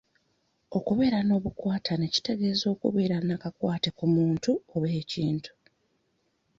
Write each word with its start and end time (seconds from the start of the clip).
Okubeera 0.77 1.19
n'obukwatane 1.23 2.05
kitegeeza 2.13 2.65
okubeera 2.73 3.17
n'akakwate 3.21 3.89
ku 3.97 4.05
muntu 4.15 4.51
oba 4.75 4.89
ekintu. 5.01 5.51